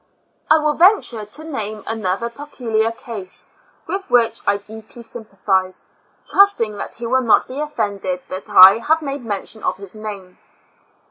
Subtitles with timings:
[0.49, 3.45] I will venture to name another particu lar case
[3.87, 5.85] with which I deeply sympathize,
[6.25, 10.39] trustino; that he will not be offended that I have made mention of his name.